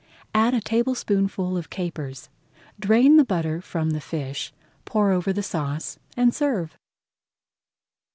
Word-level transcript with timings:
Add 0.33 0.55
a 0.55 0.61
tablespoonful 0.61 1.55
of 1.55 1.69
capers, 1.69 2.31
drain 2.79 3.17
the 3.17 3.23
butter 3.23 3.61
from 3.61 3.91
the 3.91 4.01
fish, 4.01 4.51
pour 4.83 5.11
over 5.11 5.31
the 5.31 5.43
sauce, 5.43 5.99
and 6.17 6.33
serve. 6.33 6.75